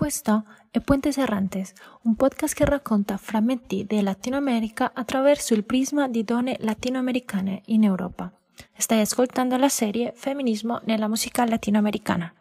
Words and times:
Questo 0.00 0.44
è 0.70 0.80
Puentes 0.80 1.18
Errantes, 1.18 1.74
un 2.04 2.14
podcast 2.14 2.54
che 2.54 2.64
racconta 2.64 3.18
frammenti 3.18 3.84
di 3.86 4.00
Latinoamerica 4.00 4.92
attraverso 4.94 5.52
il 5.52 5.62
prisma 5.62 6.08
di 6.08 6.24
donne 6.24 6.56
latinoamericane 6.60 7.60
in 7.66 7.84
Europa. 7.84 8.32
Stai 8.78 9.00
ascoltando 9.00 9.58
la 9.58 9.68
serie 9.68 10.14
Femminismo 10.16 10.80
nella 10.86 11.06
musica 11.06 11.44
latinoamericana. 11.44 12.32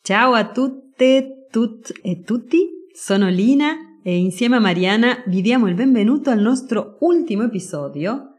Ciao 0.00 0.34
a 0.34 0.48
tutte, 0.48 1.48
tut 1.50 1.92
e 2.04 2.22
tutti, 2.22 2.68
sono 2.94 3.28
Lina 3.28 3.98
e 4.04 4.16
insieme 4.16 4.54
a 4.54 4.60
Mariana 4.60 5.24
vi 5.26 5.40
diamo 5.40 5.66
il 5.66 5.74
benvenuto 5.74 6.30
al 6.30 6.38
nostro 6.38 6.98
ultimo 7.00 7.42
episodio, 7.42 8.36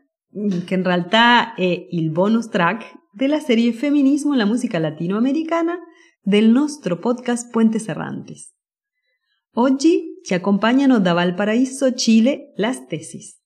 che 0.63 0.73
in 0.73 0.83
realtà 0.83 1.53
è 1.53 1.87
il 1.89 2.09
bonus 2.11 2.47
track 2.47 2.93
della 3.11 3.39
serie 3.39 3.73
Femminismo 3.73 4.31
nella 4.31 4.45
musica 4.45 4.79
latinoamericana 4.79 5.77
del 6.25 6.47
nostro 6.47 6.97
podcast 6.99 7.51
Puentes 7.51 7.89
Errantes. 7.89 8.53
Oggi 9.55 10.21
ci 10.23 10.33
accompagnano 10.33 11.01
da 11.01 11.11
Valparaíso, 11.11 11.93
Cile, 11.93 12.53
las 12.55 12.87
tesis. 12.87 13.37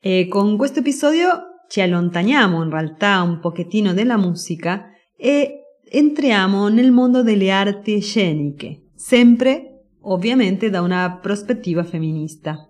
E 0.00 0.26
con 0.26 0.56
questo 0.56 0.78
episodio 0.78 1.60
ci 1.68 1.82
allontaniamo 1.82 2.62
in 2.62 2.70
realtà 2.70 3.20
un 3.20 3.38
pochettino 3.38 3.92
dalla 3.92 4.16
musica 4.16 4.86
e 5.14 5.60
entriamo 5.86 6.68
nel 6.68 6.90
mondo 6.90 7.22
delle 7.22 7.50
arti 7.50 8.00
sceniche, 8.00 8.92
sempre 8.94 9.88
ovviamente 10.04 10.70
da 10.70 10.80
una 10.80 11.18
prospettiva 11.20 11.84
femminista. 11.84 12.66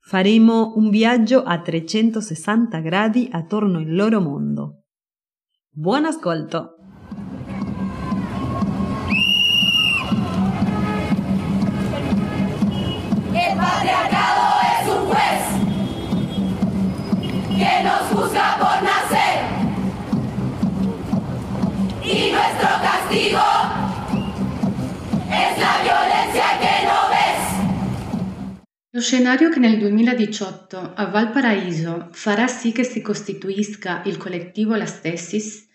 Faremo 0.00 0.72
un 0.74 0.90
viaggio 0.90 1.44
a 1.44 1.60
360 1.60 2.80
gradi 2.80 3.28
attorno 3.30 3.78
al 3.78 3.94
loro 3.94 4.20
mondo. 4.20 4.82
Buon 5.70 6.04
ascolto! 6.04 6.77
Es 25.44 25.58
la 25.58 25.74
violencia 25.86 26.48
che 26.62 26.74
non 26.88 27.04
ves. 27.14 27.42
Lo 28.90 29.00
scenario 29.00 29.48
che 29.50 29.60
nel 29.60 29.78
2018 29.78 30.94
a 30.94 31.06
Valparaíso 31.06 32.08
farà 32.12 32.46
sì 32.48 32.72
che 32.72 32.84
si 32.84 33.00
costituisca 33.00 34.02
il 34.06 34.16
collettivo 34.16 34.74
La 34.74 34.86
Stessis 34.86 35.66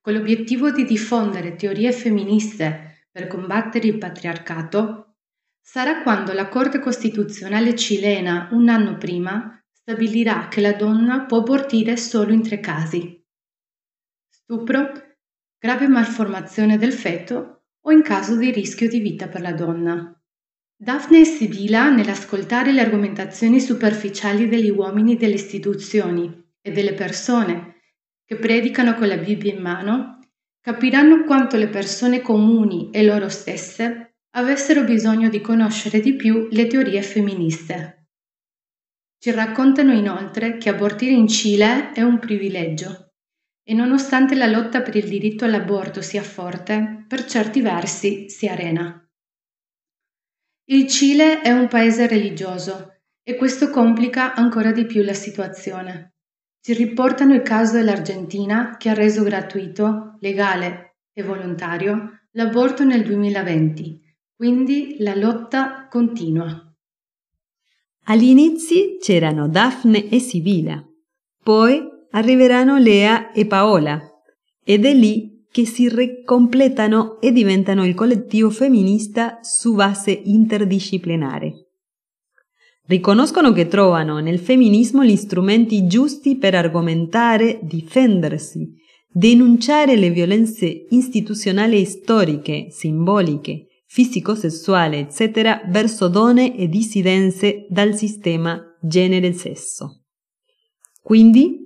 con 0.00 0.14
l'obiettivo 0.14 0.72
di 0.72 0.84
diffondere 0.84 1.54
teorie 1.54 1.92
femministe 1.92 3.06
per 3.12 3.28
combattere 3.28 3.86
il 3.86 3.98
patriarcato 3.98 5.14
sarà 5.60 6.02
quando 6.02 6.32
la 6.32 6.48
Corte 6.48 6.80
Costituzionale 6.80 7.76
cilena 7.76 8.48
un 8.50 8.68
anno 8.68 8.96
prima 8.96 9.62
stabilirà 9.70 10.48
che 10.48 10.60
la 10.60 10.72
donna 10.72 11.24
può 11.24 11.38
abortire 11.38 11.96
solo 11.96 12.32
in 12.32 12.42
tre 12.42 12.58
casi. 12.58 13.24
Stupro, 14.28 14.90
grave 15.58 15.86
malformazione 15.86 16.78
del 16.78 16.92
feto 16.92 17.61
o 17.82 17.90
in 17.90 18.02
caso 18.02 18.36
di 18.36 18.50
rischio 18.50 18.88
di 18.88 19.00
vita 19.00 19.28
per 19.28 19.40
la 19.40 19.52
donna. 19.52 20.16
Daphne 20.76 21.20
e 21.20 21.24
Sibila, 21.24 21.90
nell'ascoltare 21.90 22.72
le 22.72 22.80
argomentazioni 22.80 23.60
superficiali 23.60 24.48
degli 24.48 24.70
uomini 24.70 25.16
delle 25.16 25.34
istituzioni 25.34 26.50
e 26.60 26.72
delle 26.72 26.94
persone 26.94 27.80
che 28.24 28.36
predicano 28.36 28.94
con 28.94 29.08
la 29.08 29.16
Bibbia 29.16 29.52
in 29.52 29.60
mano, 29.60 30.18
capiranno 30.60 31.24
quanto 31.24 31.56
le 31.56 31.68
persone 31.68 32.20
comuni 32.20 32.90
e 32.90 33.04
loro 33.04 33.28
stesse 33.28 34.14
avessero 34.34 34.84
bisogno 34.84 35.28
di 35.28 35.40
conoscere 35.40 36.00
di 36.00 36.14
più 36.14 36.48
le 36.50 36.66
teorie 36.66 37.02
femministe. 37.02 38.08
Ci 39.18 39.30
raccontano 39.30 39.92
inoltre 39.92 40.56
che 40.56 40.68
abortire 40.68 41.12
in 41.12 41.28
Cile 41.28 41.92
è 41.92 42.02
un 42.02 42.18
privilegio 42.18 43.11
e 43.64 43.74
nonostante 43.74 44.34
la 44.34 44.46
lotta 44.46 44.82
per 44.82 44.96
il 44.96 45.08
diritto 45.08 45.44
all'aborto 45.44 46.02
sia 46.02 46.22
forte, 46.22 47.04
per 47.06 47.24
certi 47.24 47.60
versi 47.60 48.28
si 48.28 48.46
arena. 48.48 48.98
Il 50.64 50.88
Cile 50.88 51.40
è 51.40 51.50
un 51.50 51.68
paese 51.68 52.06
religioso 52.06 53.00
e 53.22 53.36
questo 53.36 53.70
complica 53.70 54.34
ancora 54.34 54.72
di 54.72 54.86
più 54.86 55.02
la 55.02 55.14
situazione. 55.14 56.14
Ci 56.60 56.74
riportano 56.74 57.34
il 57.34 57.42
caso 57.42 57.74
dell'Argentina 57.74 58.76
che 58.76 58.88
ha 58.88 58.94
reso 58.94 59.22
gratuito, 59.22 60.16
legale 60.20 60.98
e 61.12 61.22
volontario 61.22 62.20
l'aborto 62.32 62.84
nel 62.84 63.02
2020, 63.02 64.00
quindi 64.34 64.96
la 65.00 65.14
lotta 65.14 65.86
continua. 65.88 66.72
Agli 68.04 68.24
inizi 68.24 68.96
c'erano 69.00 69.48
Daphne 69.48 70.08
e 70.08 70.18
Sibila, 70.18 70.82
poi 71.42 71.91
arriveranno 72.12 72.78
Lea 72.78 73.32
e 73.32 73.46
Paola 73.46 74.00
ed 74.64 74.84
è 74.84 74.94
lì 74.94 75.44
che 75.50 75.66
si 75.66 75.88
ricompletano 75.88 77.20
e 77.20 77.30
diventano 77.30 77.84
il 77.84 77.94
collettivo 77.94 78.48
femminista 78.48 79.40
su 79.42 79.74
base 79.74 80.10
interdisciplinare. 80.10 81.66
Riconoscono 82.86 83.52
che 83.52 83.68
trovano 83.68 84.18
nel 84.18 84.38
femminismo 84.38 85.04
gli 85.04 85.16
strumenti 85.16 85.86
giusti 85.86 86.36
per 86.36 86.54
argomentare, 86.54 87.60
difendersi, 87.62 88.72
denunciare 89.08 89.94
le 89.96 90.10
violenze 90.10 90.86
istituzionali 90.88 91.80
e 91.80 91.84
storiche, 91.84 92.68
simboliche, 92.70 93.66
fisico-sessuali, 93.86 94.96
eccetera, 94.96 95.62
verso 95.68 96.08
donne 96.08 96.56
e 96.56 96.66
dissidenze 96.66 97.66
dal 97.68 97.94
sistema 97.94 98.58
genere-sesso. 98.80 100.04
Quindi 101.02 101.61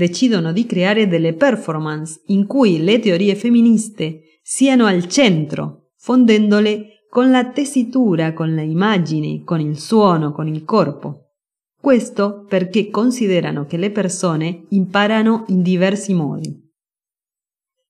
decidono 0.00 0.50
di 0.50 0.64
creare 0.64 1.06
delle 1.06 1.34
performance 1.34 2.22
in 2.28 2.46
cui 2.46 2.82
le 2.82 2.98
teorie 3.00 3.34
femministe 3.34 4.38
siano 4.40 4.86
al 4.86 5.06
centro, 5.06 5.90
fondendole 5.98 7.04
con 7.10 7.30
la 7.30 7.50
tessitura, 7.50 8.32
con 8.32 8.54
le 8.54 8.62
immagini, 8.62 9.44
con 9.44 9.60
il 9.60 9.78
suono, 9.78 10.32
con 10.32 10.48
il 10.48 10.64
corpo. 10.64 11.32
Questo 11.78 12.46
perché 12.48 12.88
considerano 12.88 13.66
che 13.66 13.76
le 13.76 13.90
persone 13.90 14.64
imparano 14.70 15.44
in 15.48 15.60
diversi 15.60 16.14
modi. 16.14 16.50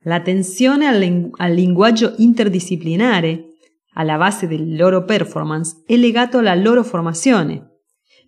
L'attenzione 0.05 0.87
al, 0.87 0.99
ling- 0.99 1.33
al 1.37 1.53
linguaggio 1.53 2.15
interdisciplinare 2.17 3.45
alla 3.95 4.17
base 4.17 4.49
delle 4.49 4.77
loro 4.77 5.05
performance 5.05 5.85
è 5.87 5.95
legato 5.95 6.39
alla 6.39 6.55
loro 6.57 6.83
formazione, 6.83 7.83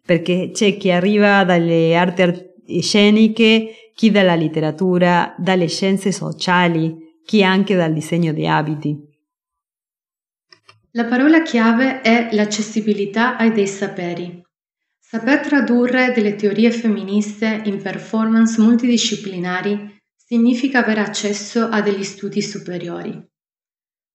perché 0.05 0.51
c'è 0.53 0.77
chi 0.77 0.93
arriva 0.93 1.45
dalle 1.45 1.97
arti 1.97 2.51
sceniche, 2.81 3.93
chi 3.95 4.11
dalla 4.11 4.35
letteratura, 4.35 5.35
dalle 5.37 5.69
scienze 5.69 6.13
sociali, 6.13 7.19
chi 7.25 7.43
anche 7.43 7.75
dal 7.75 7.93
disegno 7.93 8.33
di 8.33 8.47
abiti. 8.47 9.11
La 10.93 11.05
parola 11.05 11.43
chiave 11.43 12.01
è 12.01 12.29
l'accessibilità 12.33 13.37
ai 13.37 13.53
dei 13.53 13.67
saperi. 13.67 14.43
Saper 14.99 15.41
tradurre 15.41 16.13
delle 16.13 16.37
teorie 16.37 16.71
femministe 16.71 17.63
in 17.65 17.81
performance 17.83 18.61
multidisciplinari 18.61 20.01
significa 20.15 20.79
avere 20.79 21.01
accesso 21.01 21.65
a 21.65 21.81
degli 21.83 22.05
studi 22.05 22.41
superiori. 22.41 23.31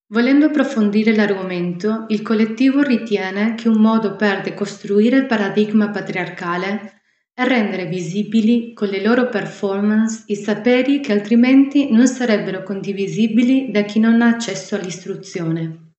Volendo 0.09 0.46
approfondire 0.46 1.13
l'argomento, 1.13 2.06
il 2.09 2.22
collettivo 2.22 2.81
ritiene 2.81 3.56
che 3.56 3.67
un 3.67 3.79
modo 3.79 4.16
per 4.16 4.41
decostruire 4.41 5.17
il 5.17 5.25
paradigma 5.25 5.90
patriarcale 5.90 6.97
rendere 7.46 7.86
visibili 7.86 8.74
con 8.74 8.88
le 8.88 9.02
loro 9.02 9.30
performance 9.30 10.24
i 10.28 10.36
saperi 10.36 11.00
che 11.00 11.12
altrimenti 11.12 11.92
non 11.92 12.08
sarebbero 12.08 12.64
condivisibili 12.64 13.70
da 13.72 13.84
chi 13.84 14.00
non 14.00 14.22
ha 14.22 14.28
accesso 14.28 14.75
all'istruzione. 14.75 15.94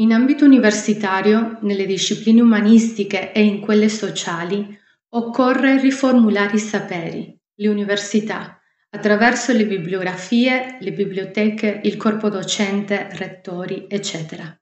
In 0.00 0.12
ambito 0.12 0.44
universitario, 0.44 1.58
nelle 1.60 1.84
discipline 1.84 2.40
umanistiche 2.40 3.32
e 3.32 3.42
in 3.42 3.60
quelle 3.60 3.88
sociali, 3.88 4.78
occorre 5.10 5.80
riformulare 5.80 6.56
i 6.56 6.60
saperi, 6.60 7.38
le 7.56 7.68
università, 7.68 8.58
attraverso 8.90 9.52
le 9.52 9.66
bibliografie, 9.66 10.78
le 10.80 10.92
biblioteche, 10.92 11.80
il 11.84 11.96
corpo 11.96 12.28
docente, 12.28 13.08
rettori, 13.12 13.86
eccetera. 13.88 14.59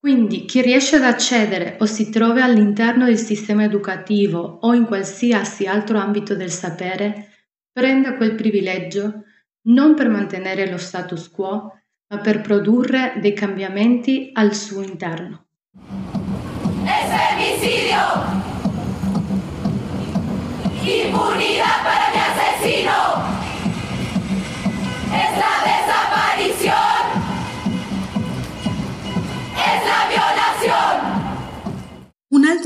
Quindi 0.00 0.44
chi 0.44 0.62
riesce 0.62 0.96
ad 0.96 1.02
accedere 1.02 1.76
o 1.80 1.84
si 1.84 2.08
trova 2.08 2.44
all'interno 2.44 3.06
del 3.06 3.18
sistema 3.18 3.64
educativo 3.64 4.58
o 4.60 4.72
in 4.72 4.84
qualsiasi 4.84 5.66
altro 5.66 5.98
ambito 5.98 6.36
del 6.36 6.52
sapere, 6.52 7.30
prenda 7.72 8.16
quel 8.16 8.36
privilegio 8.36 9.24
non 9.68 9.94
per 9.94 10.08
mantenere 10.08 10.70
lo 10.70 10.78
status 10.78 11.28
quo, 11.28 11.80
ma 12.10 12.20
per 12.20 12.40
produrre 12.40 13.14
dei 13.20 13.32
cambiamenti 13.32 14.30
al 14.32 14.54
suo 14.54 14.82
interno. 14.82 15.46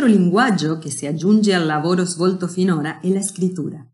Altro 0.02 0.06
linguaggio 0.06 0.78
che 0.78 0.90
si 0.90 1.06
aggiunge 1.06 1.54
al 1.54 1.64
lavoro 1.64 2.04
svolto 2.04 2.48
finora 2.48 2.98
è 2.98 3.08
la 3.08 3.22
scrittura. 3.22 3.86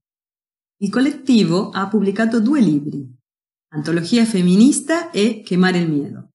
Il 0.81 0.91
collettivo 0.91 1.69
ha 1.71 1.87
pubblicato 1.89 2.41
due 2.41 2.61
libri, 2.61 3.07
Antologia 3.75 4.25
femminista 4.25 5.11
e 5.11 5.43
Quemare 5.47 5.79
il 5.79 5.91
miedo. 5.91 6.31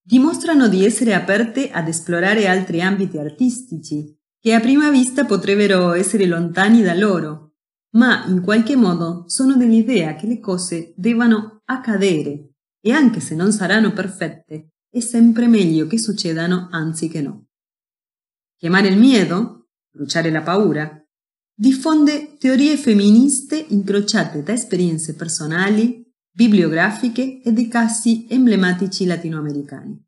Dimostrano 0.00 0.68
di 0.68 0.84
essere 0.84 1.14
aperte 1.14 1.70
ad 1.70 1.88
esplorare 1.88 2.46
altri 2.46 2.80
ambiti 2.80 3.18
artistici 3.18 4.16
che 4.38 4.54
a 4.54 4.60
prima 4.60 4.90
vista 4.90 5.24
potrebbero 5.24 5.92
essere 5.92 6.26
lontani 6.26 6.82
da 6.82 6.94
loro, 6.94 7.54
ma 7.94 8.24
in 8.26 8.40
qualche 8.40 8.76
modo 8.76 9.24
sono 9.26 9.56
dell'idea 9.56 10.14
che 10.14 10.26
le 10.26 10.38
cose 10.38 10.92
debbano 10.96 11.62
accadere 11.64 12.50
e 12.80 12.92
anche 12.92 13.18
se 13.18 13.34
non 13.34 13.50
saranno 13.50 13.92
perfette, 13.92 14.74
è 14.88 15.00
sempre 15.00 15.48
meglio 15.48 15.88
che 15.88 15.98
succedano 15.98 16.68
anziché 16.70 17.20
no. 17.20 17.46
Chiamare 18.56 18.88
il 18.88 18.98
miedo, 18.98 19.68
bruciare 19.90 20.30
la 20.30 20.42
paura, 20.42 21.04
diffonde 21.56 22.36
teorie 22.38 22.76
femministe 22.76 23.66
incrociate 23.68 24.42
da 24.42 24.52
esperienze 24.52 25.14
personali, 25.14 26.02
bibliografiche 26.30 27.42
e 27.42 27.52
di 27.52 27.68
casi 27.68 28.26
emblematici 28.28 29.06
latinoamericani. 29.06 30.02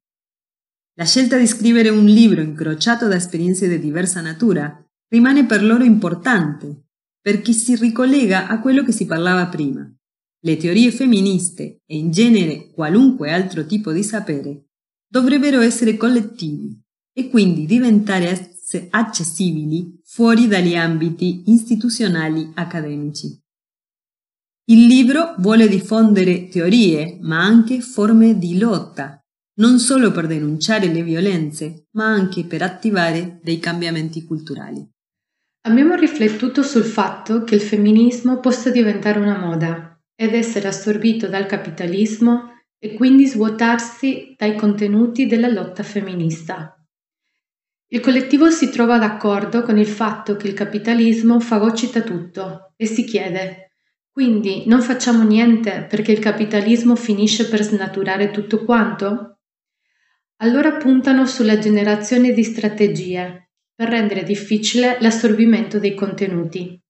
La 0.94 1.04
scelta 1.04 1.36
di 1.36 1.46
scrivere 1.46 1.88
un 1.88 2.04
libro 2.04 2.40
incrociato 2.40 3.06
da 3.06 3.16
esperienze 3.16 3.68
di 3.68 3.78
diversa 3.78 4.20
natura 4.20 4.82
rimane 5.08 5.44
per 5.44 5.62
loro 5.62 5.84
importante, 5.84 6.86
perché 7.20 7.52
si 7.52 7.76
ricollega 7.76 8.48
a 8.48 8.60
quello 8.60 8.82
che 8.82 8.92
si 8.92 9.04
parlava 9.04 9.46
prima. 9.48 9.88
Le 10.40 10.56
teorie 10.56 10.90
femministe 10.90 11.82
e 11.84 11.96
in 11.96 12.10
genere 12.10 12.70
qualunque 12.70 13.32
altro 13.32 13.66
tipo 13.66 13.92
di 13.92 14.02
sapere 14.02 14.68
dovrebbero 15.08 15.60
essere 15.60 15.96
collettivi 15.96 16.84
e 17.18 17.30
quindi 17.30 17.64
diventare 17.64 18.52
accessibili 18.90 20.00
fuori 20.04 20.48
dagli 20.48 20.74
ambiti 20.74 21.44
istituzionali 21.46 22.50
accademici. 22.54 23.40
Il 24.68 24.86
libro 24.86 25.34
vuole 25.38 25.68
diffondere 25.68 26.48
teorie, 26.48 27.18
ma 27.22 27.42
anche 27.42 27.80
forme 27.80 28.36
di 28.36 28.58
lotta 28.58 29.20
non 29.58 29.78
solo 29.78 30.10
per 30.10 30.26
denunciare 30.26 30.86
le 30.86 31.02
violenze, 31.02 31.86
ma 31.92 32.06
anche 32.06 32.44
per 32.44 32.60
attivare 32.60 33.40
dei 33.42 33.58
cambiamenti 33.58 34.24
culturali. 34.24 34.86
Abbiamo 35.66 35.94
riflettuto 35.94 36.62
sul 36.62 36.84
fatto 36.84 37.42
che 37.44 37.54
il 37.54 37.62
femminismo 37.62 38.38
possa 38.40 38.70
diventare 38.70 39.18
una 39.18 39.38
moda 39.38 39.98
ed 40.14 40.34
essere 40.34 40.68
assorbito 40.68 41.26
dal 41.28 41.46
capitalismo 41.46 42.52
e 42.78 42.94
quindi 42.94 43.26
svuotarsi 43.26 44.34
dai 44.36 44.56
contenuti 44.56 45.26
della 45.26 45.48
lotta 45.48 45.82
femminista. 45.82 46.75
Il 47.88 48.00
collettivo 48.00 48.50
si 48.50 48.70
trova 48.70 48.98
d'accordo 48.98 49.62
con 49.62 49.78
il 49.78 49.86
fatto 49.86 50.36
che 50.36 50.48
il 50.48 50.54
capitalismo 50.54 51.40
fagocita 51.40 52.02
tutto 52.02 52.72
e 52.76 52.86
si 52.86 53.04
chiede 53.04 53.66
quindi 54.16 54.62
non 54.64 54.80
facciamo 54.80 55.24
niente 55.24 55.84
perché 55.86 56.10
il 56.10 56.20
capitalismo 56.20 56.96
finisce 56.96 57.50
per 57.50 57.62
snaturare 57.62 58.30
tutto 58.30 58.64
quanto? 58.64 59.40
Allora 60.36 60.76
puntano 60.76 61.26
sulla 61.26 61.58
generazione 61.58 62.32
di 62.32 62.42
strategie 62.42 63.50
per 63.74 63.90
rendere 63.90 64.22
difficile 64.22 64.96
l'assorbimento 65.00 65.78
dei 65.78 65.94
contenuti. 65.94 66.82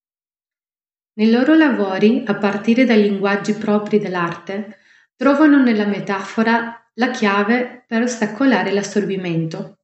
Nei 1.15 1.31
loro 1.33 1.57
lavori, 1.57 2.23
a 2.25 2.37
partire 2.37 2.85
dai 2.85 3.03
linguaggi 3.03 3.55
propri 3.55 3.99
dell'arte, 3.99 4.77
trovano 5.17 5.61
nella 5.61 5.87
metafora 5.87 6.81
la 6.95 7.11
chiave 7.11 7.85
per 7.89 8.03
ostacolare 8.03 8.71
l'assorbimento. 8.71 9.76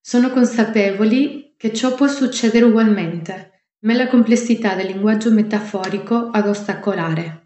Sono 0.00 0.30
consapevoli 0.30 1.54
che 1.56 1.74
ciò 1.74 1.94
può 1.94 2.06
succedere 2.06 2.64
ugualmente, 2.64 3.66
ma 3.80 3.92
è 3.92 3.96
la 3.96 4.08
complessità 4.08 4.74
del 4.74 4.86
linguaggio 4.86 5.30
metaforico 5.30 6.30
ad 6.30 6.48
ostacolare. 6.48 7.40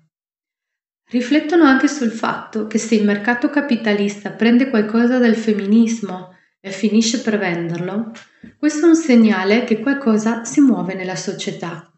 Riflettono 1.11 1.65
anche 1.65 1.89
sul 1.89 2.11
fatto 2.11 2.67
che 2.67 2.79
se 2.79 2.95
il 2.95 3.05
mercato 3.05 3.51
capitalista 3.51 4.31
prende 4.31 4.71
qualcosa 4.71 5.19
dal 5.19 5.35
femminismo 5.35 6.35
e 6.61 6.71
finisce 6.71 7.21
per 7.21 7.39
venderlo, 7.39 8.13
questo 8.57 8.87
è 8.87 8.89
un 8.89 8.97
segnale 8.97 9.65
che 9.65 9.81
qualcosa 9.81 10.45
si 10.45 10.61
muove 10.61 10.95
nella 10.95 11.17
società. 11.17 11.93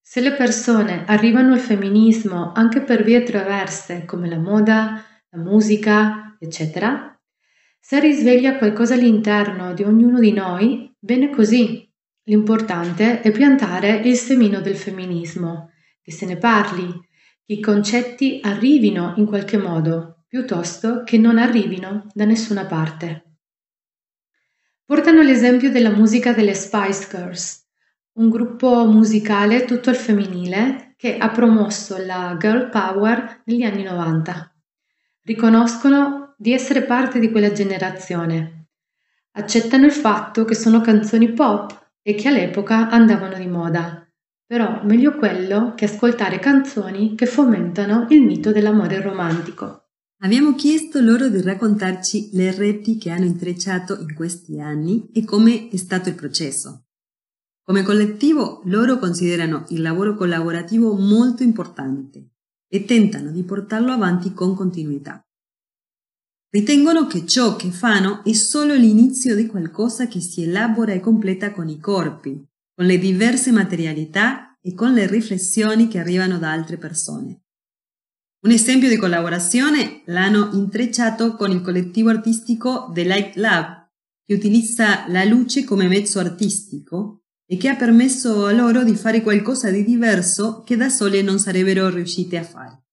Se 0.00 0.20
le 0.20 0.32
persone 0.34 1.04
arrivano 1.06 1.54
al 1.54 1.60
femminismo 1.60 2.52
anche 2.54 2.82
per 2.82 3.04
vie 3.04 3.22
traverse 3.22 4.04
come 4.04 4.28
la 4.28 4.38
moda, 4.38 5.02
la 5.30 5.38
musica, 5.38 6.36
eccetera, 6.38 7.13
se 7.86 8.00
risveglia 8.00 8.56
qualcosa 8.56 8.94
all'interno 8.94 9.74
di 9.74 9.82
ognuno 9.82 10.18
di 10.18 10.32
noi, 10.32 10.90
bene 10.98 11.28
così. 11.28 11.86
L'importante 12.22 13.20
è 13.20 13.30
piantare 13.30 13.96
il 13.96 14.16
semino 14.16 14.62
del 14.62 14.74
femminismo, 14.74 15.70
che 16.00 16.10
se 16.10 16.24
ne 16.24 16.38
parli, 16.38 16.90
i 17.44 17.60
concetti 17.60 18.40
arrivino 18.42 19.12
in 19.18 19.26
qualche 19.26 19.58
modo, 19.58 20.24
piuttosto 20.26 21.02
che 21.04 21.18
non 21.18 21.36
arrivino 21.36 22.06
da 22.14 22.24
nessuna 22.24 22.64
parte. 22.64 23.34
Portano 24.86 25.20
l'esempio 25.20 25.70
della 25.70 25.90
musica 25.90 26.32
delle 26.32 26.54
Spice 26.54 27.06
Girls, 27.10 27.68
un 28.12 28.30
gruppo 28.30 28.86
musicale 28.86 29.66
tutto 29.66 29.90
al 29.90 29.96
femminile 29.96 30.94
che 30.96 31.18
ha 31.18 31.28
promosso 31.28 31.98
la 31.98 32.34
girl 32.38 32.70
power 32.70 33.42
negli 33.44 33.62
anni 33.62 33.82
90. 33.82 34.56
Riconoscono 35.20 36.23
di 36.36 36.52
essere 36.52 36.82
parte 36.82 37.18
di 37.18 37.30
quella 37.30 37.52
generazione. 37.52 38.68
Accettano 39.32 39.86
il 39.86 39.92
fatto 39.92 40.44
che 40.44 40.54
sono 40.54 40.80
canzoni 40.80 41.32
pop 41.32 41.90
e 42.02 42.14
che 42.14 42.28
all'epoca 42.28 42.88
andavano 42.88 43.36
di 43.36 43.46
moda 43.46 44.04
però 44.46 44.82
meglio 44.84 45.16
quello 45.16 45.74
che 45.74 45.86
ascoltare 45.86 46.38
canzoni 46.38 47.14
che 47.14 47.26
fomentano 47.26 48.06
il 48.10 48.22
mito 48.22 48.52
dell'amore 48.52 49.00
romantico. 49.00 49.88
Abbiamo 50.18 50.54
chiesto 50.54 51.00
loro 51.00 51.28
di 51.28 51.40
raccontarci 51.40 52.30
le 52.32 52.54
reti 52.54 52.96
che 52.98 53.10
hanno 53.10 53.24
intrecciato 53.24 53.98
in 53.98 54.14
questi 54.14 54.60
anni 54.60 55.10
e 55.12 55.24
come 55.24 55.68
è 55.68 55.76
stato 55.76 56.08
il 56.08 56.14
processo. 56.14 56.84
Come 57.62 57.82
collettivo 57.82 58.60
loro 58.66 58.98
considerano 58.98 59.64
il 59.70 59.80
lavoro 59.80 60.14
collaborativo 60.14 60.94
molto 60.94 61.42
importante 61.42 62.28
e 62.68 62.84
tentano 62.84 63.30
di 63.30 63.42
portarlo 63.42 63.92
avanti 63.92 64.34
con 64.34 64.54
continuità. 64.54 65.23
Ritengono 66.54 67.08
che 67.08 67.26
ciò 67.26 67.56
che 67.56 67.72
fanno 67.72 68.22
è 68.22 68.32
solo 68.32 68.74
l'inizio 68.74 69.34
di 69.34 69.48
qualcosa 69.48 70.06
che 70.06 70.20
si 70.20 70.44
elabora 70.44 70.92
e 70.92 71.00
completa 71.00 71.50
con 71.50 71.68
i 71.68 71.80
corpi, 71.80 72.46
con 72.72 72.86
le 72.86 72.96
diverse 72.96 73.50
materialità 73.50 74.56
e 74.62 74.72
con 74.72 74.92
le 74.92 75.08
riflessioni 75.08 75.88
che 75.88 75.98
arrivano 75.98 76.38
da 76.38 76.52
altre 76.52 76.76
persone. 76.76 77.42
Un 78.44 78.52
esempio 78.52 78.88
di 78.88 78.96
collaborazione 78.96 80.02
l'hanno 80.06 80.50
intrecciato 80.52 81.34
con 81.34 81.50
il 81.50 81.60
collettivo 81.60 82.10
artistico 82.10 82.88
The 82.94 83.02
Light 83.02 83.34
Lab, 83.34 83.88
che 84.24 84.34
utilizza 84.34 85.08
la 85.08 85.24
luce 85.24 85.64
come 85.64 85.88
mezzo 85.88 86.20
artistico 86.20 87.24
e 87.50 87.56
che 87.56 87.68
ha 87.68 87.74
permesso 87.74 88.46
a 88.46 88.52
loro 88.52 88.84
di 88.84 88.94
fare 88.94 89.22
qualcosa 89.22 89.72
di 89.72 89.82
diverso 89.82 90.62
che 90.62 90.76
da 90.76 90.88
sole 90.88 91.20
non 91.20 91.40
sarebbero 91.40 91.88
riuscite 91.88 92.38
a 92.38 92.44
fare. 92.44 92.83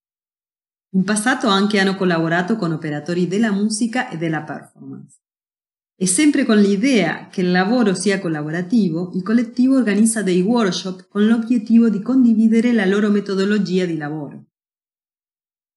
In 0.93 1.05
passato 1.05 1.48
anche 1.48 1.79
hanno 1.79 1.95
collaborato 1.95 2.57
con 2.57 2.74
operatori 2.74 3.25
della 3.25 3.51
musica 3.51 4.10
e 4.10 4.17
della 4.17 4.41
performance. 4.41 5.19
E 5.95 6.05
sempre 6.05 6.43
con 6.43 6.57
l'idea 6.57 7.27
che 7.29 7.41
il 7.41 7.51
lavoro 7.51 7.93
sia 7.93 8.19
collaborativo, 8.19 9.12
il 9.13 9.24
collettivo 9.24 9.77
organizza 9.77 10.21
dei 10.21 10.41
workshop 10.41 11.07
con 11.07 11.27
l'obiettivo 11.27 11.89
di 11.89 12.01
condividere 12.01 12.74
la 12.74 12.86
loro 12.86 13.10
metodologia 13.10 13.86
di 13.86 13.95
lavoro. 13.95 14.48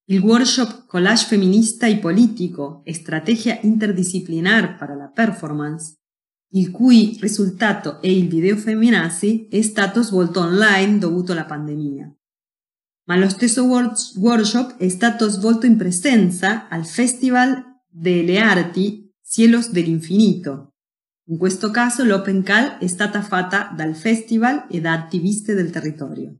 Il 0.07 0.19
workshop 0.19 0.85
Collage 0.85 1.27
Feminista 1.27 1.87
y 1.87 1.99
Politico, 1.99 2.81
Estrategia 2.83 3.57
Interdisciplinar 3.61 4.77
para 4.77 4.95
la 4.95 5.07
Performance, 5.07 5.95
il 6.49 6.71
cui 6.71 7.17
risultato 7.21 8.01
è 8.01 8.07
il 8.07 8.27
video 8.27 8.57
Feminazi, 8.57 9.47
è 9.49 9.61
stato 9.61 10.03
svolto 10.03 10.41
online 10.41 10.97
dovuto 10.97 11.31
alla 11.31 11.45
pandemia. 11.45 12.13
Ma 13.07 13.15
lo 13.17 13.29
stesso 13.29 13.63
workshop 13.65 14.77
è 14.77 14.89
stato 14.89 15.29
svolto 15.29 15.65
in 15.65 15.77
presenza 15.77 16.67
al 16.67 16.85
Festival 16.85 17.63
delle 17.87 18.39
Arti 18.39 19.13
Cielos 19.21 19.69
dell'Infinito. 19.69 20.73
In 21.27 21.37
questo 21.37 21.71
caso 21.71 22.03
l'Open 22.03 22.43
Call 22.43 22.77
è 22.77 22.87
stata 22.87 23.21
fatta 23.21 23.71
dal 23.75 23.95
festival 23.95 24.67
e 24.69 24.79
da 24.79 24.93
attiviste 24.93 25.53
del 25.55 25.71
territorio. 25.71 26.37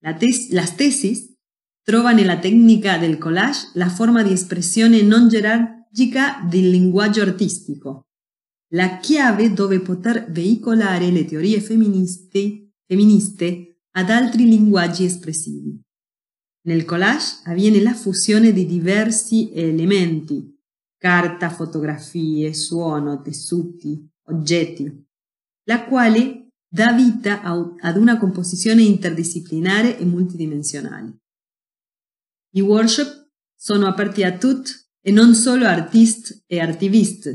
La 0.00 0.14
tes- 0.14 0.50
las 0.50 0.74
tesis 0.74 1.36
trova 1.82 2.12
nella 2.12 2.38
tecnica 2.38 2.98
del 2.98 3.18
collage 3.18 3.70
la 3.74 3.88
forma 3.88 4.22
di 4.22 4.32
espressione 4.32 5.02
non 5.02 5.28
gerarchica 5.28 6.44
del 6.48 6.68
linguaggio 6.68 7.22
artistico, 7.22 8.08
la 8.72 8.98
chiave 8.98 9.52
dove 9.52 9.80
poter 9.80 10.30
veicolare 10.30 11.10
le 11.10 11.24
teorie 11.24 11.60
femministe, 11.60 12.72
femministe 12.84 13.77
ad 13.98 14.10
altri 14.10 14.44
linguaggi 14.48 15.04
espressivi. 15.04 15.76
Nel 16.66 16.84
collage 16.84 17.40
avviene 17.46 17.82
la 17.82 17.94
fusione 17.94 18.52
di 18.52 18.64
diversi 18.64 19.50
elementi, 19.52 20.56
carta, 20.96 21.50
fotografie, 21.50 22.54
suono, 22.54 23.20
tessuti, 23.20 24.08
oggetti, 24.28 25.04
la 25.64 25.84
quale 25.84 26.50
dà 26.68 26.92
vita 26.92 27.42
ad 27.42 27.96
una 27.96 28.18
composizione 28.18 28.82
interdisciplinare 28.82 29.98
e 29.98 30.04
multidimensionale. 30.04 31.18
I 32.54 32.60
workshop 32.60 33.30
sono 33.56 33.88
aperti 33.88 34.22
a 34.22 34.36
tutti 34.36 34.70
e 35.00 35.10
non 35.10 35.34
solo 35.34 35.66
artisti 35.66 36.40
e 36.46 36.60
attivisti. 36.60 37.30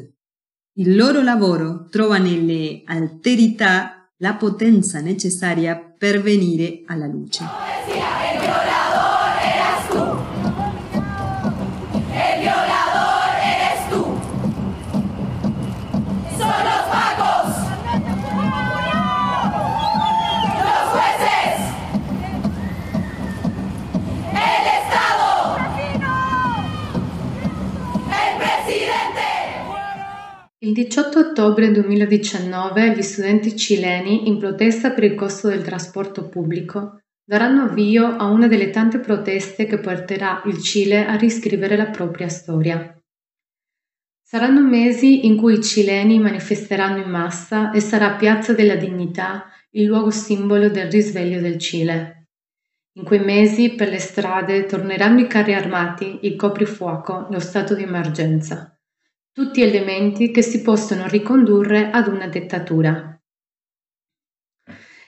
Il 0.77 0.95
loro 0.95 1.21
lavoro 1.21 1.87
trova 1.89 2.19
nelle 2.19 2.83
alterità 2.85 4.09
la 4.17 4.35
potenza 4.35 5.01
necessaria 5.01 5.92
per 6.03 6.21
venire 6.21 6.81
alla 6.87 7.05
luce. 7.05 8.22
Il 30.63 30.71
18 30.71 31.19
ottobre 31.19 31.71
2019 31.71 32.95
gli 32.95 33.01
studenti 33.01 33.53
cileni, 33.53 34.29
in 34.29 34.37
protesta 34.37 34.91
per 34.91 35.03
il 35.03 35.13
costo 35.13 35.49
del 35.49 35.61
trasporto 35.61 36.29
pubblico, 36.29 37.01
daranno 37.21 37.63
avvio 37.63 38.05
a 38.05 38.27
una 38.27 38.47
delle 38.47 38.69
tante 38.69 38.99
proteste 38.99 39.65
che 39.65 39.77
porterà 39.79 40.41
il 40.45 40.61
Cile 40.61 41.05
a 41.05 41.15
riscrivere 41.15 41.75
la 41.75 41.87
propria 41.87 42.29
storia. 42.29 42.97
Saranno 44.21 44.65
mesi 44.65 45.25
in 45.25 45.35
cui 45.35 45.55
i 45.55 45.61
cileni 45.61 46.17
manifesteranno 46.17 47.03
in 47.03 47.09
massa 47.09 47.71
e 47.71 47.81
sarà 47.81 48.15
Piazza 48.15 48.53
della 48.53 48.77
Dignità 48.77 49.47
il 49.71 49.83
luogo 49.83 50.11
simbolo 50.11 50.69
del 50.69 50.89
risveglio 50.89 51.41
del 51.41 51.57
Cile. 51.57 52.27
In 52.93 53.03
quei 53.03 53.19
mesi 53.19 53.71
per 53.71 53.89
le 53.89 53.99
strade 53.99 54.65
torneranno 54.65 55.19
i 55.19 55.27
carri 55.27 55.55
armati, 55.55 56.19
il 56.21 56.37
coprifuoco, 56.37 57.27
lo 57.29 57.39
stato 57.41 57.75
di 57.75 57.83
emergenza 57.83 58.72
tutti 59.33 59.63
elementi 59.63 60.29
che 60.29 60.43
si 60.43 60.61
possono 60.61 61.07
ricondurre 61.07 61.89
ad 61.89 62.05
una 62.05 62.27
dettatura. 62.27 63.19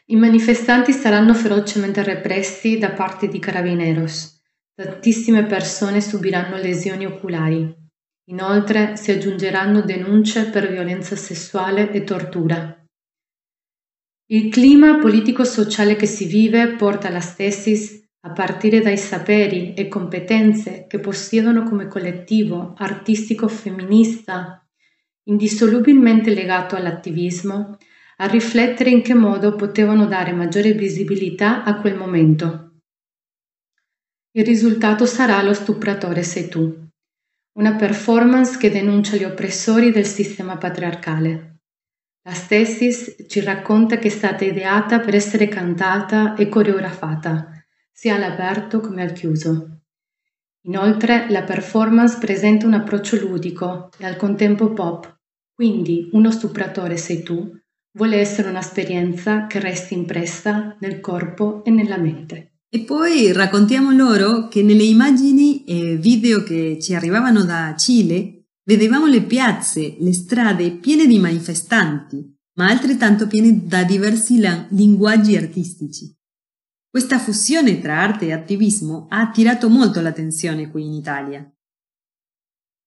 I 0.07 0.15
manifestanti 0.15 0.91
saranno 0.91 1.35
ferocemente 1.35 2.01
repressi 2.01 2.79
da 2.79 2.91
parte 2.91 3.27
di 3.27 3.37
carabineros. 3.37 4.41
Tantissime 4.73 5.45
persone 5.45 6.01
subiranno 6.01 6.57
lesioni 6.57 7.05
oculari. 7.05 7.71
Inoltre 8.29 8.97
si 8.97 9.11
aggiungeranno 9.11 9.81
denunce 9.81 10.49
per 10.49 10.71
violenza 10.71 11.15
sessuale 11.15 11.91
e 11.91 12.03
tortura. 12.03 12.83
Il 14.31 14.49
clima 14.51 14.97
politico-sociale 14.97 15.95
che 15.95 16.07
si 16.07 16.25
vive 16.25 16.75
porta 16.77 17.09
alla 17.09 17.19
stesis 17.19 18.04
a 18.25 18.31
partire 18.31 18.81
dai 18.81 18.97
saperi 18.97 19.75
e 19.75 19.87
competenze 19.87 20.87
che 20.87 20.99
possiedono 20.99 21.61
come 21.61 21.87
collettivo 21.87 22.73
artistico 22.75 23.47
femminista, 23.47 24.67
indissolubilmente 25.25 26.33
legato 26.33 26.75
all'attivismo, 26.75 27.77
a 28.17 28.25
riflettere 28.25 28.89
in 28.89 29.03
che 29.03 29.13
modo 29.13 29.53
potevano 29.53 30.07
dare 30.07 30.33
maggiore 30.33 30.71
visibilità 30.71 31.63
a 31.63 31.79
quel 31.79 31.97
momento. 31.97 32.79
Il 34.31 34.43
risultato 34.43 35.05
sarà 35.05 35.43
Lo 35.43 35.53
stupratore 35.53 36.23
sei 36.23 36.49
tu, 36.49 36.75
una 37.59 37.75
performance 37.75 38.57
che 38.57 38.71
denuncia 38.71 39.17
gli 39.17 39.23
oppressori 39.23 39.91
del 39.91 40.05
sistema 40.05 40.57
patriarcale. 40.57 41.57
La 42.23 42.33
Stesis 42.33 43.25
ci 43.27 43.39
racconta 43.41 43.99
che 43.99 44.07
è 44.07 44.11
stata 44.11 44.43
ideata 44.43 44.99
per 44.99 45.13
essere 45.13 45.47
cantata 45.47 46.33
e 46.33 46.49
coreografata, 46.49 47.54
sia 47.95 48.15
all'aperto 48.15 48.81
come 48.81 49.01
al 49.01 49.13
chiuso. 49.13 49.83
Inoltre 50.63 51.27
la 51.29 51.43
performance 51.43 52.17
presenta 52.19 52.67
un 52.67 52.73
approccio 52.73 53.17
ludico 53.17 53.89
e 53.97 54.05
al 54.05 54.17
contempo 54.17 54.73
pop, 54.73 55.21
quindi 55.53 56.09
uno 56.11 56.29
stupratore 56.29 56.97
sei 56.97 57.23
tu 57.23 57.49
vuole 57.93 58.17
essere 58.17 58.49
un'esperienza 58.49 59.47
che 59.47 59.59
resti 59.59 59.93
impressa 59.93 60.75
nel 60.81 60.99
corpo 60.99 61.63
e 61.63 61.71
nella 61.71 61.97
mente. 61.97 62.57
E 62.69 62.81
poi 62.81 63.31
raccontiamo 63.31 63.91
loro 63.91 64.49
che 64.49 64.61
nelle 64.61 64.83
immagini 64.83 65.63
e 65.63 65.95
video 65.95 66.43
che 66.43 66.77
ci 66.81 66.93
arrivavano 66.93 67.45
da 67.45 67.73
Cile 67.77 68.47
vedevamo 68.65 69.05
le 69.05 69.21
piazze, 69.21 69.95
le 69.99 70.11
strade 70.11 70.71
piene 70.71 71.07
di 71.07 71.17
manifestanti, 71.17 72.35
ma 72.55 72.67
altrettanto 72.67 73.27
piene 73.27 73.65
da 73.65 73.85
diversi 73.85 74.41
linguaggi 74.71 75.37
artistici. 75.37 76.13
Questa 76.95 77.19
fusione 77.19 77.81
tra 77.81 77.99
arte 77.99 78.27
e 78.27 78.31
attivismo 78.31 79.07
ha 79.09 79.19
attirato 79.19 79.67
molto 79.67 79.99
l'attenzione 79.99 80.71
qui 80.71 80.85
in 80.85 80.93
Italia. 80.93 81.45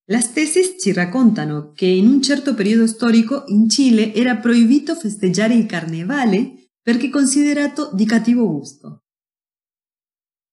Le 0.07 0.21
stesse 0.23 0.79
ci 0.79 0.95
raccontano 0.95 1.73
che 1.73 1.85
in 1.85 2.07
un 2.07 2.23
certo 2.23 2.55
periodo 2.55 2.87
storico 2.87 3.45
in 3.49 3.69
Cile 3.69 4.15
era 4.15 4.39
proibito 4.39 4.95
festeggiare 4.95 5.53
il 5.53 5.67
carnevale 5.67 6.71
perché 6.81 7.11
considerato 7.11 7.91
di 7.93 8.07
cattivo 8.07 8.51
gusto 8.51 9.08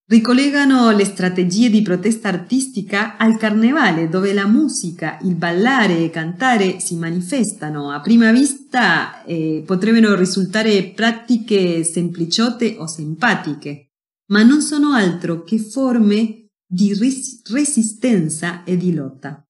ricollegano 0.08 0.92
le 0.92 1.06
strategie 1.06 1.70
di 1.70 1.82
protesta 1.82 2.28
artistica 2.28 3.18
al 3.18 3.38
carnevale, 3.38 4.08
dove 4.08 4.34
la 4.34 4.46
musica, 4.46 5.18
il 5.24 5.36
ballare 5.36 6.04
e 6.04 6.10
cantare 6.10 6.80
si 6.80 6.96
manifestano. 6.96 7.92
A 7.92 8.02
prima 8.02 8.32
vista 8.32 9.24
eh, 9.24 9.64
potrebbero 9.66 10.16
risultare 10.16 10.92
pratiche 10.94 11.84
sempliciotte 11.84 12.76
o 12.78 12.86
simpatiche, 12.86 13.94
ma 14.28 14.44
non 14.44 14.62
sono 14.62 14.94
altro 14.94 15.44
che 15.44 15.58
forme 15.58 16.50
di 16.68 16.94
res- 16.94 17.42
resistenza 17.52 18.64
e 18.64 18.78
di 18.78 18.94
lotta. 18.94 19.44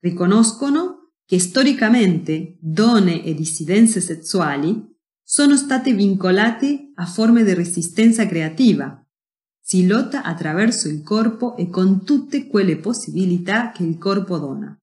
Riconoscono 0.00 1.12
che 1.24 1.40
storicamente 1.40 2.56
donne 2.60 3.24
e 3.24 3.34
dissidenze 3.34 4.00
sessuali 4.00 4.94
sono 5.22 5.56
state 5.56 5.92
vincolate 5.92 6.92
a 6.94 7.06
forme 7.06 7.42
di 7.42 7.52
resistenza 7.52 8.26
creativa, 8.26 9.05
si 9.68 9.84
lotta 9.84 10.22
attraverso 10.22 10.86
il 10.86 11.02
corpo 11.02 11.56
e 11.56 11.68
con 11.68 12.04
tutte 12.04 12.46
quelle 12.46 12.76
possibilità 12.76 13.72
che 13.72 13.82
il 13.82 13.98
corpo 13.98 14.38
dona. 14.38 14.78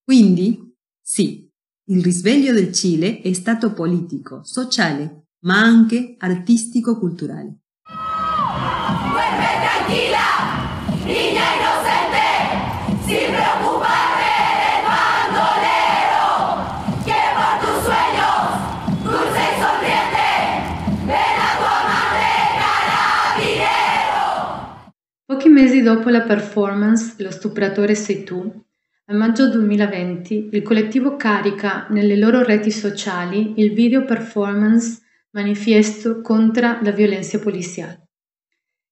Quindi, 0.00 0.76
sì, 1.02 1.50
il 1.88 2.04
risveglio 2.04 2.52
del 2.52 2.72
Cile 2.72 3.20
è 3.20 3.32
stato 3.32 3.72
politico, 3.72 4.44
sociale, 4.44 5.24
ma 5.40 5.58
anche 5.58 6.14
artistico-culturale. 6.18 7.62
Mesi 25.52 25.82
dopo 25.82 26.08
la 26.08 26.22
performance 26.22 27.22
Lo 27.22 27.30
stupratore 27.30 27.94
sei 27.94 28.24
tu, 28.24 28.40
a 29.06 29.14
maggio 29.14 29.50
2020 29.50 30.48
il 30.52 30.62
collettivo 30.62 31.16
carica 31.16 31.86
nelle 31.90 32.16
loro 32.16 32.42
reti 32.42 32.70
sociali 32.70 33.54
il 33.56 33.72
video 33.72 34.04
performance 34.04 35.00
Manifiesto 35.32 36.20
contro 36.20 36.78
la 36.82 36.90
violenza 36.90 37.38
policiale. 37.38 38.08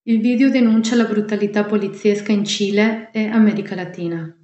Il 0.05 0.21
video 0.21 0.49
denuncia 0.49 0.97
la 0.97 1.05
brutalità 1.05 1.65
poliziesca 1.65 2.33
in 2.33 2.45
Cile 2.45 3.11
e 3.13 3.27
America 3.27 3.75
Latina. 3.75 4.35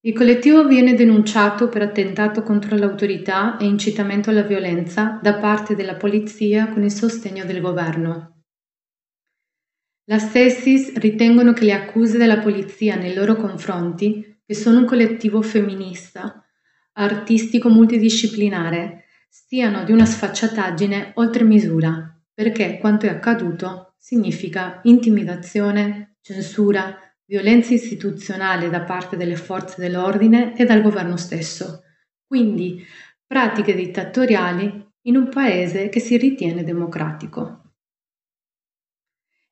Il 0.00 0.14
collettivo 0.14 0.66
viene 0.66 0.94
denunciato 0.94 1.68
per 1.68 1.82
attentato 1.82 2.42
contro 2.42 2.76
l'autorità 2.76 3.56
e 3.56 3.64
incitamento 3.64 4.30
alla 4.30 4.42
violenza 4.42 5.18
da 5.20 5.34
parte 5.34 5.74
della 5.74 5.96
polizia 5.96 6.68
con 6.68 6.84
il 6.84 6.92
sostegno 6.92 7.44
del 7.44 7.60
governo. 7.60 8.35
La 10.08 10.20
Stessis 10.20 10.94
ritengono 10.98 11.52
che 11.52 11.64
le 11.64 11.72
accuse 11.72 12.16
della 12.16 12.38
polizia 12.38 12.94
nei 12.94 13.12
loro 13.12 13.34
confronti, 13.34 14.38
che 14.46 14.54
sono 14.54 14.78
un 14.78 14.84
collettivo 14.84 15.42
femminista, 15.42 16.44
artistico 16.92 17.68
multidisciplinare, 17.68 19.06
siano 19.28 19.82
di 19.82 19.90
una 19.90 20.04
sfacciataggine 20.04 21.10
oltre 21.16 21.42
misura, 21.42 22.16
perché 22.32 22.78
quanto 22.78 23.06
è 23.06 23.08
accaduto 23.08 23.94
significa 23.98 24.78
intimidazione, 24.84 26.18
censura, 26.20 26.96
violenza 27.24 27.74
istituzionale 27.74 28.70
da 28.70 28.82
parte 28.82 29.16
delle 29.16 29.34
forze 29.34 29.80
dell'ordine 29.80 30.56
e 30.56 30.64
dal 30.64 30.82
governo 30.82 31.16
stesso, 31.16 31.82
quindi 32.24 32.80
pratiche 33.26 33.74
dittatoriali 33.74 34.86
in 35.02 35.16
un 35.16 35.28
paese 35.30 35.88
che 35.88 35.98
si 35.98 36.16
ritiene 36.16 36.62
democratico. 36.62 37.65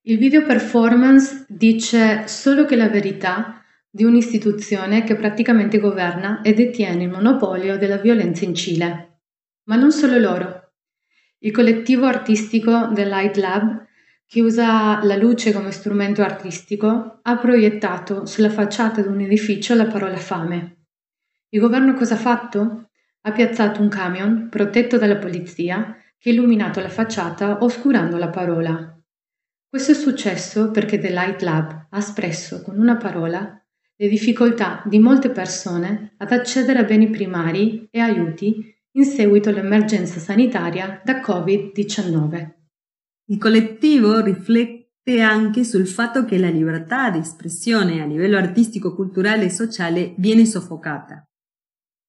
Il 0.07 0.19
video 0.19 0.43
performance 0.43 1.47
dice 1.49 2.29
solo 2.29 2.67
che 2.67 2.77
la 2.77 2.91
verità 2.91 3.65
di 3.89 4.05
un'istituzione 4.05 5.03
che 5.03 5.15
praticamente 5.15 5.79
governa 5.79 6.43
e 6.43 6.53
detiene 6.53 7.05
il 7.05 7.09
monopolio 7.09 7.79
della 7.79 7.97
violenza 7.97 8.45
in 8.45 8.55
Cile. 8.55 9.21
Ma 9.65 9.77
non 9.77 9.91
solo 9.93 10.19
loro. 10.19 10.73
Il 11.39 11.53
collettivo 11.53 12.05
artistico 12.05 12.91
The 12.93 13.07
Light 13.07 13.37
Lab, 13.37 13.87
che 14.27 14.43
usa 14.43 15.03
la 15.03 15.17
luce 15.17 15.55
come 15.55 15.71
strumento 15.71 16.21
artistico, 16.21 17.21
ha 17.23 17.37
proiettato 17.39 18.27
sulla 18.27 18.51
facciata 18.51 19.01
di 19.01 19.09
un 19.09 19.23
edificio 19.23 19.75
la 19.75 19.87
parola 19.87 20.19
fame. 20.19 20.85
Il 21.49 21.61
governo 21.61 21.95
cosa 21.95 22.13
ha 22.13 22.19
fatto? 22.19 22.91
Ha 23.23 23.33
piazzato 23.33 23.81
un 23.81 23.89
camion 23.89 24.49
protetto 24.51 24.99
dalla 24.99 25.17
polizia 25.17 25.97
che 26.19 26.29
ha 26.29 26.33
illuminato 26.35 26.81
la 26.81 26.91
facciata 26.91 27.65
oscurando 27.65 28.19
la 28.19 28.29
parola. 28.29 28.94
Questo 29.75 29.91
è 29.91 29.95
successo 29.97 30.71
perché 30.71 31.01
The 31.01 31.11
Light 31.11 31.43
Lab 31.43 31.89
ha 31.91 31.99
espresso 31.99 32.63
con 32.63 32.79
una 32.79 32.97
parola 32.97 33.61
le 33.97 34.09
difficoltà 34.09 34.85
di 34.87 35.01
molte 35.01 35.31
persone 35.31 36.15
ad 36.17 36.31
accedere 36.31 36.79
a 36.79 36.85
beni 36.85 37.11
primari 37.11 37.89
e 37.91 37.99
aiuti 37.99 38.73
in 38.93 39.05
seguito 39.05 39.49
all'emergenza 39.49 40.21
sanitaria 40.21 41.03
da 41.05 41.21
Covid-19. 41.21 42.51
Il 43.31 43.39
collettivo 43.39 44.21
riflette 44.21 45.21
anche 45.21 45.65
sul 45.65 45.89
fatto 45.89 46.25
che 46.25 46.39
la 46.39 46.51
libertà 46.51 47.11
di 47.11 47.19
espressione 47.19 48.01
a 48.01 48.07
livello 48.07 48.37
artistico, 48.37 48.95
culturale 48.95 49.47
e 49.47 49.51
sociale 49.51 50.15
viene 50.19 50.47
soffocata. 50.47 51.29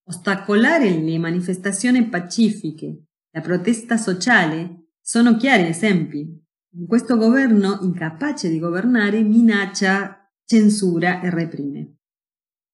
Ostacolare 0.07 0.91
le 0.91 1.17
manifestazioni 1.17 2.09
pacifiche, 2.09 3.05
la 3.31 3.41
protesta 3.41 3.97
sociale, 3.97 4.89
sono 5.01 5.35
chiari 5.35 5.63
esempi. 5.63 6.43
Questo 6.83 7.15
governo, 7.15 7.79
incapace 7.83 8.49
di 8.49 8.59
governare, 8.59 9.23
minaccia, 9.23 10.29
censura 10.43 11.21
e 11.21 11.29
reprime. 11.29 11.99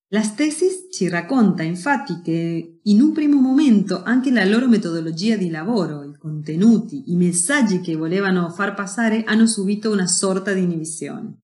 La 0.08 0.24
Stesis 0.24 0.88
ci 0.92 1.08
racconta 1.08 1.62
infatti 1.62 2.20
che 2.22 2.80
in 2.82 3.00
un 3.00 3.12
primo 3.12 3.40
momento 3.40 4.02
anche 4.02 4.32
la 4.32 4.44
loro 4.44 4.68
metodologia 4.68 5.38
di 5.38 5.52
lavoro, 5.52 6.04
i 6.04 6.18
contenuti, 6.18 7.12
i 7.12 7.16
messaggi 7.16 7.80
che 7.80 7.96
volevano 7.96 8.50
far 8.50 8.74
passare 8.74 9.24
hanno 9.24 9.46
subito 9.46 9.92
una 9.92 10.08
sorta 10.08 10.52
di 10.52 10.64
inibisione. 10.64 11.42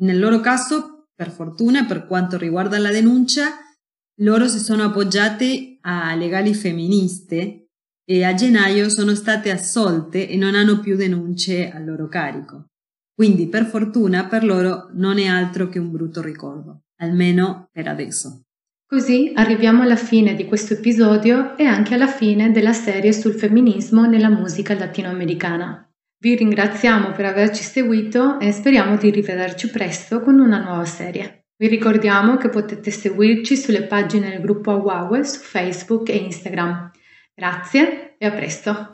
Nel 0.00 0.18
loro 0.18 0.40
caso, 0.40 1.08
per 1.14 1.30
fortuna, 1.30 1.86
per 1.86 2.06
quanto 2.06 2.36
riguarda 2.36 2.78
la 2.78 2.90
denuncia, 2.90 3.48
loro 4.20 4.46
si 4.46 4.58
sono 4.58 4.84
appoggiate 4.84 5.78
a 5.80 6.14
legali 6.14 6.52
femministe 6.52 7.61
e 8.04 8.24
a 8.24 8.34
gennaio 8.34 8.88
sono 8.88 9.14
state 9.14 9.50
assolte 9.50 10.28
e 10.28 10.36
non 10.36 10.54
hanno 10.54 10.80
più 10.80 10.96
denunce 10.96 11.70
a 11.70 11.78
loro 11.78 12.08
carico. 12.08 12.66
Quindi, 13.14 13.48
per 13.48 13.66
fortuna, 13.66 14.26
per 14.26 14.44
loro 14.44 14.90
non 14.94 15.18
è 15.18 15.26
altro 15.26 15.68
che 15.68 15.78
un 15.78 15.90
brutto 15.90 16.20
ricordo 16.22 16.82
almeno 17.02 17.68
per 17.70 17.88
adesso. 17.88 18.42
Così 18.86 19.32
arriviamo 19.34 19.82
alla 19.82 19.96
fine 19.96 20.34
di 20.34 20.46
questo 20.46 20.74
episodio 20.74 21.56
e 21.56 21.64
anche 21.64 21.94
alla 21.94 22.06
fine 22.06 22.50
della 22.50 22.72
serie 22.72 23.12
sul 23.12 23.34
femminismo 23.34 24.06
nella 24.06 24.28
musica 24.28 24.74
latinoamericana. 24.74 25.86
Vi 26.18 26.36
ringraziamo 26.36 27.12
per 27.12 27.24
averci 27.24 27.62
seguito 27.62 28.38
e 28.38 28.52
speriamo 28.52 28.96
di 28.96 29.10
rivederci 29.10 29.70
presto 29.70 30.20
con 30.20 30.38
una 30.38 30.62
nuova 30.62 30.84
serie. 30.84 31.46
Vi 31.56 31.68
ricordiamo 31.68 32.36
che 32.36 32.48
potete 32.48 32.90
seguirci 32.90 33.56
sulle 33.56 33.84
pagine 33.84 34.30
del 34.30 34.40
gruppo 34.40 34.70
Awawe 34.70 35.24
su 35.24 35.40
Facebook 35.40 36.08
e 36.10 36.16
Instagram. 36.16 36.90
Grazie 37.34 38.16
e 38.18 38.26
a 38.26 38.30
presto. 38.30 38.90